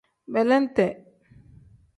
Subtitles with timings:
[0.33, 0.87] Belente.